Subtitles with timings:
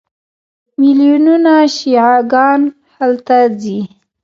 [0.79, 2.61] میلیونونه شیعه ګان
[2.97, 3.79] هلته ځي.